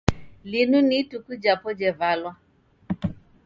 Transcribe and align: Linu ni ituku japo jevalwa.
Linu 0.51 0.79
ni 0.87 0.95
ituku 1.01 1.31
japo 1.43 1.69
jevalwa. 1.79 2.31